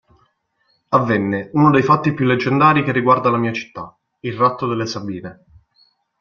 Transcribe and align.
Avvenne 0.87 1.51
uno 1.53 1.69
dei 1.69 1.83
fatti 1.83 2.11
più 2.15 2.25
leggendari 2.25 2.81
che 2.83 2.91
riguarda 2.91 3.29
la 3.29 3.37
mia 3.37 3.53
città: 3.53 3.95
il 4.21 4.33
ratto 4.33 4.65
delle 4.65 4.87
Sabine. 4.87 5.43